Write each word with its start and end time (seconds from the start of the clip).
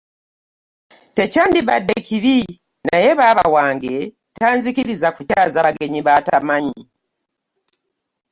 Tekyandibadde 1.17 1.95
kibi 2.07 2.35
naye 2.87 3.09
baaba 3.19 3.45
wange 3.55 3.95
tanzikiriza 4.37 5.07
kukyaza 5.15 5.59
bagenyi 5.65 5.99
baatamanyi. 6.07 6.79